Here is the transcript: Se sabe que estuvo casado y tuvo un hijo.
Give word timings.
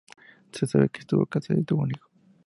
Se 0.51 0.65
sabe 0.65 0.89
que 0.89 1.01
estuvo 1.01 1.27
casado 1.27 1.59
y 1.59 1.63
tuvo 1.63 1.83
un 1.83 1.91
hijo. 1.91 2.09